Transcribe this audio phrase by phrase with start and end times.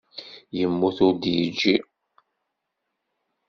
[0.57, 1.75] Yemmut ur d-yeǧǧi.